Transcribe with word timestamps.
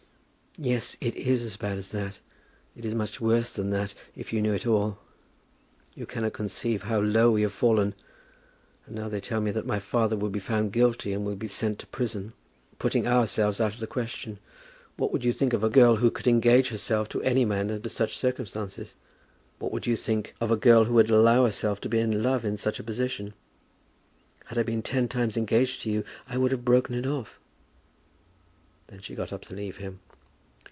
"Yes, 0.57 0.97
it 0.99 1.15
is 1.15 1.43
as 1.43 1.55
bad 1.55 1.77
as 1.77 1.91
that. 1.91 2.19
It 2.75 2.83
is 2.83 2.93
much 2.93 3.21
worse 3.21 3.53
than 3.53 3.69
that, 3.69 3.93
if 4.17 4.33
you 4.33 4.41
knew 4.41 4.51
it 4.53 4.67
all. 4.67 4.99
You 5.93 6.05
cannot 6.05 6.33
conceive 6.33 6.83
how 6.83 6.99
low 6.99 7.31
we 7.31 7.43
have 7.43 7.53
fallen. 7.53 7.95
And 8.85 8.93
now 8.95 9.07
they 9.07 9.21
tell 9.21 9.39
me 9.39 9.51
that 9.51 9.65
my 9.65 9.79
father 9.79 10.17
will 10.17 10.29
be 10.29 10.41
found 10.41 10.73
guilty, 10.73 11.13
and 11.13 11.25
will 11.25 11.37
be 11.37 11.47
sent 11.47 11.79
to 11.79 11.87
prison. 11.87 12.33
Putting 12.79 13.07
ourselves 13.07 13.61
out 13.61 13.73
of 13.73 13.79
the 13.79 13.87
question, 13.87 14.39
what 14.97 15.13
would 15.13 15.23
you 15.23 15.31
think 15.31 15.53
of 15.53 15.63
a 15.63 15.69
girl 15.69 15.95
who 15.95 16.11
could 16.11 16.27
engage 16.27 16.67
herself 16.67 17.07
to 17.09 17.23
any 17.23 17.45
man 17.45 17.71
under 17.71 17.87
such 17.89 18.17
circumstances? 18.17 18.93
What 19.57 19.71
would 19.71 19.87
you 19.87 19.95
think 19.95 20.35
of 20.41 20.51
a 20.51 20.57
girl 20.57 20.83
who 20.83 20.95
would 20.95 21.09
allow 21.09 21.45
herself 21.45 21.79
to 21.81 21.89
be 21.89 21.99
in 21.99 22.21
love 22.21 22.43
in 22.43 22.57
such 22.57 22.77
a 22.77 22.83
position? 22.83 23.33
Had 24.47 24.57
I 24.57 24.63
been 24.63 24.81
ten 24.81 25.07
times 25.07 25.37
engaged 25.37 25.83
to 25.83 25.89
you 25.89 26.03
I 26.27 26.35
would 26.37 26.51
have 26.51 26.65
broken 26.65 26.93
it 26.93 27.07
off." 27.07 27.39
Then 28.87 28.99
she 28.99 29.15
got 29.15 29.31
up 29.31 29.43
to 29.43 29.55
leave 29.55 29.77
him. 29.77 30.01